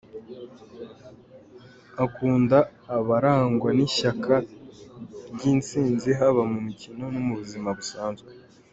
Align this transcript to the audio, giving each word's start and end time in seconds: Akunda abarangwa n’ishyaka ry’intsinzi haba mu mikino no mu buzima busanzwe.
Akunda 2.05 2.57
abarangwa 2.97 3.69
n’ishyaka 3.77 4.33
ry’intsinzi 5.33 6.09
haba 6.19 6.41
mu 6.51 6.59
mikino 6.67 7.03
no 7.13 7.19
mu 7.25 7.33
buzima 7.39 7.69
busanzwe. 7.79 8.29